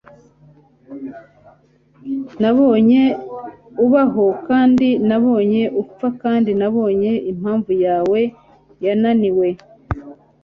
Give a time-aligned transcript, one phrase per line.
[2.41, 3.01] Nabonye
[3.85, 8.19] ubaho kandi nabonye upfa kandi nabonye impamvu yawe
[8.85, 9.47] yananiwe